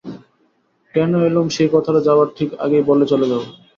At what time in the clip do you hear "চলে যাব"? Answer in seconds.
3.11-3.41